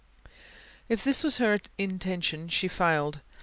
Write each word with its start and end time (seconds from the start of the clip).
If 0.89 1.03
this 1.03 1.23
was 1.23 1.37
her 1.37 1.59
intention 1.77 2.47
she 2.49 2.67
failed. 2.67 3.19